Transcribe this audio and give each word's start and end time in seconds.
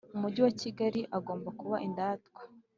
Umujyi 0.15 0.39
wa 0.45 0.53
Kigali 0.61 1.01
agomba 1.17 1.49
kuba 1.59 1.75
indatwa 1.87 2.41